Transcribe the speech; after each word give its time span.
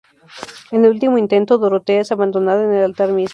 En 0.71 0.79
un 0.79 0.87
último 0.87 1.19
intento, 1.19 1.59
Dorotea 1.59 2.01
es 2.01 2.11
abandonada 2.11 2.63
en 2.63 2.73
el 2.73 2.83
altar 2.85 3.11
mismo. 3.11 3.29